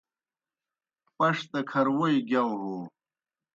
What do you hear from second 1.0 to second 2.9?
پݜ دہ کھرہ ووئی گِیاؤ ہو